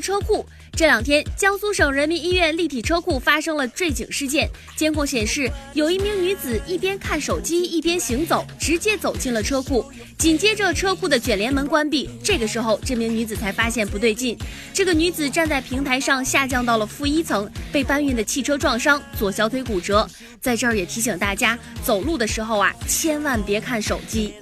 [0.00, 0.44] 车库。
[0.72, 4.48] 这两天，江苏省人民医院立体车库发生了坠井事件。
[4.76, 9.84] 监控显示，有一名女子一边看手机一边行走，直接走进了车库。
[10.16, 12.08] 紧接着，车库的卷帘门关闭。
[12.22, 14.38] 这个时候，这名女子才发现不对劲。
[14.72, 20.08] 这个女子站在平台上下降到了负一层，被搬运的汽车撞伤，左小腿骨折。
[20.40, 24.34] 在这儿也提醒大家，走路的时候啊，千万别看手机。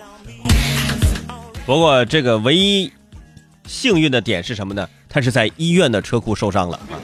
[1.65, 2.93] 不过，这个唯一
[3.67, 4.87] 幸运的点是什么呢？
[5.17, 7.01] 他是在医院的车库受伤了啊，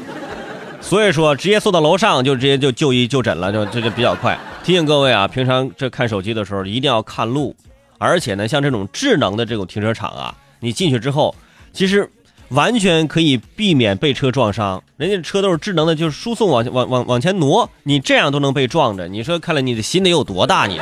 [0.82, 4.38] 所以说直接送到楼上就直接就就医就诊了，就这就比较快。
[4.62, 7.56] 提醒各位啊，平常这看手机的时候一定要看路，
[7.96, 11.34] 而且呢，像这种智能的这种停车场啊，你进去之后，
[11.72, 12.06] 其实
[12.50, 14.82] 完全可以避免被车撞伤。
[14.98, 20.66] 人家车都是智能的，就是输送往往往往前挪，你这样都能被撞着，你说看来你的心得有多大？
[20.66, 20.78] 你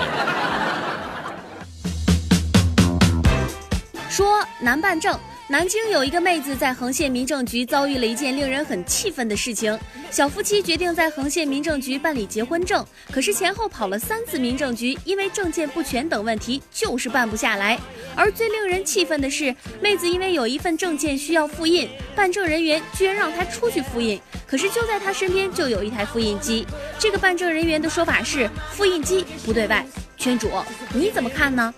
[4.09, 4.27] 说
[4.61, 5.17] 难办证。
[5.51, 9.77] 南京有一个妹子在横县民政局遭遇了一件令人很气愤的事情。
[10.09, 17.77] 小夫妻决定在横县民政局办理结婚证，可是前后跑了三次民政局，因为证件不全等问题，就是办不下来。
[18.15, 24.21] 而最令人气愤的是，妹子因为有一份证件需要复印，办证人员居然让她出去复印。
[24.47, 26.65] 可是就在她身边就有一台复印机，
[26.97, 29.85] 这个办证人员的说法是复印机不对外。
[30.17, 30.49] 圈主，
[30.95, 31.75] 你怎么看呢？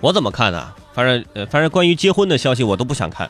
[0.00, 0.72] 我怎么看呢？
[0.96, 3.28] 反正呃，反正关于结婚的消息我都不想看。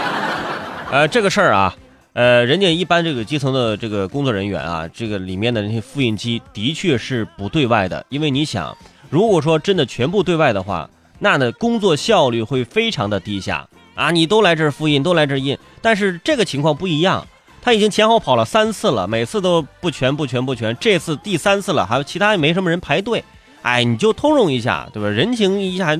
[0.90, 1.76] 呃，这个事儿啊，
[2.14, 8.74] 呃，人家一般这个基层的这个工作人员啊，这个里面的那些复印机的确是不对外的，因为你想，
[9.10, 14.10] 如果说真的全部对外的话，那呢工作效率会非常的低下啊！
[14.10, 17.26] 你都来这儿复印，都来这儿印，但是这个情况不一样，
[17.60, 23.22] 他已经前后跑了三次了，每次都不全不全不全，这次第三次了，还有其他也没什么人排队，
[23.60, 25.10] 哎，你就通融一下，对吧？
[25.10, 25.94] 人情一下。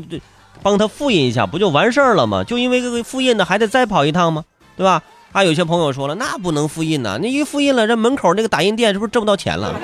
[0.62, 2.44] 帮他复印一下，不就完事儿了吗？
[2.44, 4.44] 就因为这个复印的，还得再跑一趟吗？
[4.76, 5.02] 对吧？
[5.32, 9.74] 啊，有些朋友说了，那不能复印呐，你一复印了，这门口那个打印店是不是挣不到钱了？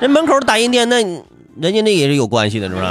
[0.00, 1.02] 人门口的打印店，那
[1.60, 2.86] 人家那也是有关系的，是不是？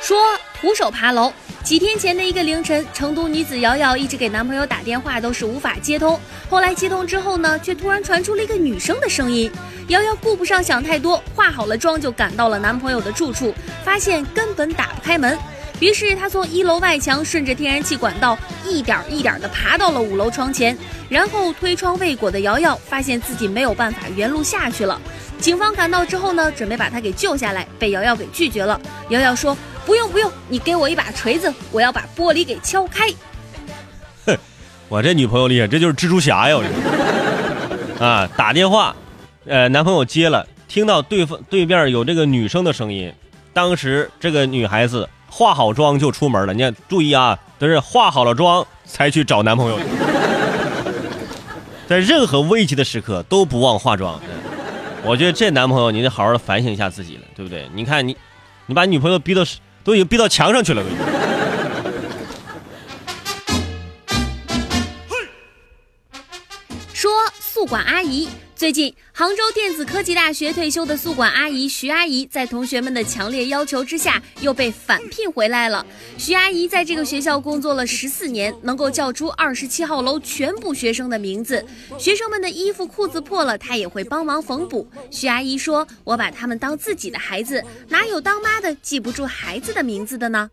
[0.00, 0.16] 说
[0.60, 1.32] 徒手爬楼。
[1.64, 6.18] 几天前的一个凌晨，成都女子瑶瑶一直给男朋友打电话，都是无法接通。
[6.48, 9.50] 后来接通之后呢，却突然传出了一个女生的声音。
[9.88, 13.54] 瑶瑶顾不上想太多，化好了妆就赶到了男朋友的住处，
[13.84, 15.38] 发现根本打不开门。
[15.80, 18.36] 于是她从一楼外墙顺着天然气管道
[18.66, 20.76] 一点一点的爬到了五楼窗前，
[21.10, 24.98] 然后推窗未果的瑶瑶发现自己没有办法原路下去了。
[25.38, 28.80] 警方赶到之后呢，准备把她给救下来，被瑶瑶给拒绝了。
[29.10, 29.54] 瑶瑶说。
[29.88, 33.08] 不用不用，你给我一把锤子，我要把玻璃给敲开。
[34.26, 34.36] 哼，
[34.86, 36.62] 我这女朋友厉害，这就是蜘蛛侠呀我！
[38.04, 38.94] 啊，打电话，
[39.46, 43.10] 呃，男朋友接了，听到对方对面有这个女生的声音，
[43.54, 46.52] 当时这个女孩子化好妆就出门了。
[46.52, 49.80] 你看，注意啊，都是化好了妆才去找男朋友。
[51.88, 54.20] 在任何危急的时刻都不忘化妆。
[55.02, 57.66] 我觉得这男朋友你得好好反省一下自己了，对不对？
[57.72, 58.14] 你看你，
[58.66, 59.42] 你把女朋友逼到。
[59.88, 60.90] 都已经逼到墙上去了，都。
[66.92, 67.10] 说
[67.58, 75.84] 宿管阿姨，最近杭州电子科技大学退休的宿管阿姨徐阿姨，在同学们的强烈要求之下，又被返聘回来了。
[76.16, 81.66] 徐阿姨在这个学校工作了十四年，能够叫出二十七号楼全部学生的名字。
[81.98, 84.88] 学生们的衣服裤子破了，她也会帮忙缝补。
[85.10, 90.48] 徐阿姨说：“我把他们当自己的孩子，哪有当妈的记不住孩子的名字的呢？”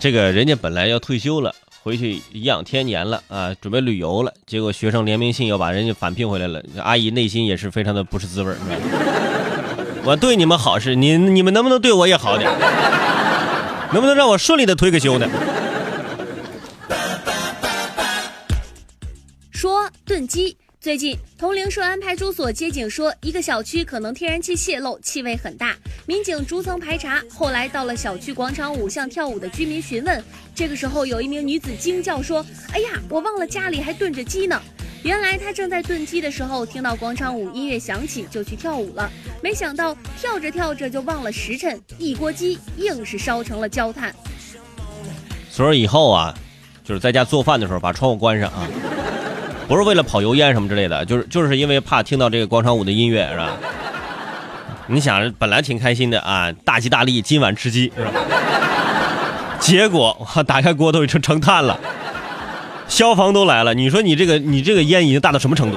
[0.00, 1.54] 这个人家本来要退休了。
[1.82, 6.62] 回去颐养天年了啊，准备旅游了，结果学生联名信又把人家返聘回来了。
[6.82, 8.52] 阿姨内心也是非常的不是滋味
[10.04, 12.50] 我对你们好是，你你们能不能对我也好点？
[13.92, 15.26] 能不能让我顺利的退个休呢？
[19.50, 20.56] 说炖鸡。
[20.80, 25.76] 最近，铜陵顺安派出所接警说，一个小区可能天然气泄漏，气味很大。
[26.06, 30.22] 民警逐层排查，后来到了小区广场舞向跳舞的居民询问。
[30.54, 34.62] 这个时候，有一名女子惊叫说：“哎呀，我忘了家里还炖着鸡呢！”
[35.02, 39.10] 原来她正在炖鸡的时候，听到广场舞音乐响起，就去跳舞了。
[39.42, 44.14] 没想到跳着跳着就忘了时辰，一锅鸡硬是烧成了焦炭。
[45.50, 46.38] 所以以后啊，
[46.84, 48.68] 就是在家做饭的时候，把窗户关上啊。
[49.68, 53.50] 不是为了跑油烟什么之类的，就是就是因为怕听到这个广场舞的音乐，是吧？
[54.86, 58.10] 你想，本来挺开心的啊，大吉大利，今晚吃鸡，是吧？
[59.60, 61.78] 结果我打开锅都已经成炭了，
[62.88, 63.74] 消防都来了。
[63.74, 65.76] 你说你这个你这个烟已经大到什么程度？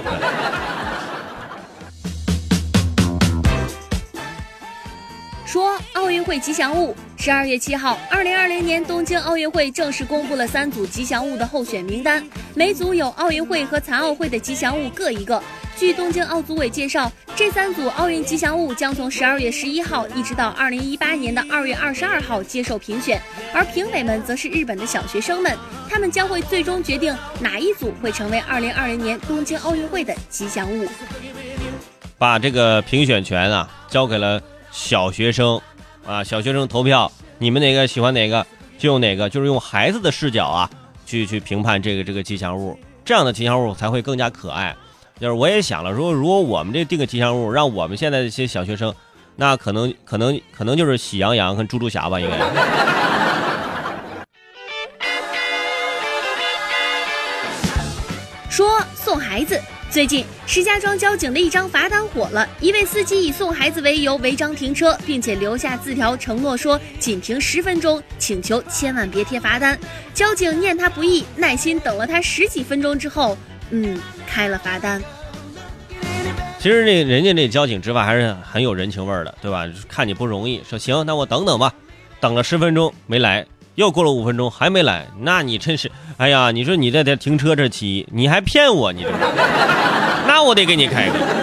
[5.51, 6.95] 说奥运会吉祥物。
[7.18, 12.25] 十二月七号，二零二零年东京奥运会正式公布了三组吉祥物的候选名单，
[12.56, 15.44] 每组有奥运会和残奥会的吉祥物各一个。
[15.75, 23.21] 据东京奥组委介绍，这三组奥运吉祥物将从十二月十一号一直到二零一八年的二月二十二号接受评选，
[23.54, 25.54] 而评委们则是日本的小学生们，
[25.89, 30.88] 他们将会最终决定哪一组会成为二零二零年东京奥运会的吉祥物。
[32.18, 34.42] 把这个评选权啊交给了。
[34.71, 35.62] 小学生，
[36.06, 38.45] 啊，小学生投票，你们哪个喜欢哪个
[38.77, 40.69] 就用哪个，就是用孩子的视角啊，
[41.06, 44.75] 去去评判这个这个吉祥物，这样的吉祥物才会更加可爱。
[45.19, 48.95] 就是我也想了，说如果我们这定个吉祥物，让我们现在这些小学生，
[49.35, 52.38] 那可能可能可能就是喜羊羊和猪猪侠吧，应该。
[58.50, 59.62] 说送孩子。
[59.91, 62.47] 最近，石家庄交警的一张罚单火了。
[62.61, 69.77] 一位司机以送孩子为由违章停车，并且留下字条，承诺说仅停十分钟，请求千万别贴罚单。
[70.13, 73.38] 交警念他不易，耐心等了他十几分钟之后，
[73.71, 75.03] 嗯，开了罚单。
[76.57, 79.67] 其实这人家这交警执法还是很有人情味的，对吧？
[79.89, 81.73] 看你不容易，说行，那我等等吧。
[82.21, 83.45] 等了十分钟没来，
[83.81, 89.10] 又过了五分钟还没来，那你真是，哎呀，你说你在这停车这骑，你还骗我，你这。
[90.28, 91.40] 那我得给你开个。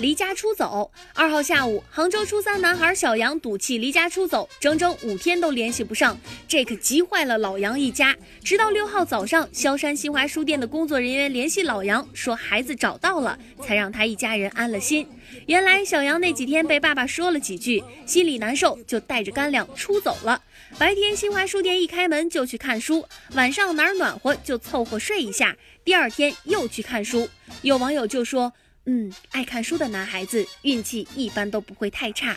[0.00, 0.90] 离家出走。
[1.14, 6.18] 二号下午，杭州初三男孩小杨赌气离家出走，整整五天都联系不上，
[6.48, 8.16] 这可急坏了老杨一家。
[8.42, 15.06] 直到六号早上，萧山新华书店的工作人员联系老杨，说孩子找到了，才让他一家人安了心。
[15.46, 20.42] 原来小杨那几天被爸爸说了几句，心里难受，就带着干粮出走了。
[20.78, 27.28] 白天新华书店一开门就去看书，晚上哪儿暖和就凑合睡一下，第二天又去看书。
[27.62, 28.52] 有网友就说
[28.86, 32.36] ：“嗯，爱看书的男孩子运气一般都不会太差。”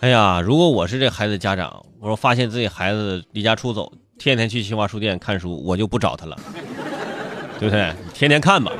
[0.00, 6.36] 哎呀，如果我是这孩子家长，我说发现自己孩子离家出走，天天去新华书店看书，我就不找他了，
[7.58, 7.94] 对不对？
[8.12, 8.70] 天天看吧，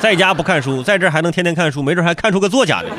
[0.00, 2.90] 在家不看书，在这还能天天看书，没准还看出个作家来。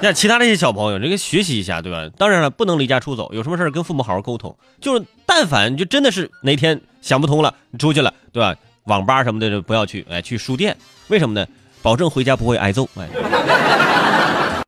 [0.00, 2.08] 像其他那些小朋友，这个学习一下，对吧？
[2.16, 4.56] 当然了，不能离家出走，有什么事跟父母好好沟通。
[4.80, 8.54] 就是但凡就真的是哪天想不通了，你出去了，对吧？
[8.84, 10.76] 网吧什么的就不要去，哎，去书店。
[11.08, 11.46] 为什么呢？
[11.82, 12.88] 保证回家不会挨揍。
[12.96, 13.89] 哎。